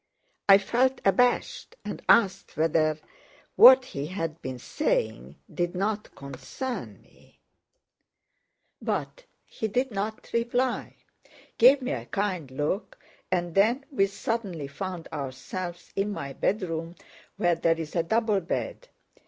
[0.49, 2.97] I felt abashed and asked whether
[3.55, 7.37] what he had been saying did not concern me;
[8.81, 10.95] but he did not reply,
[11.59, 12.97] gave me a kind look,
[13.31, 16.95] and then we suddenly found ourselves in my bedroom
[17.37, 18.87] where there is a double bed.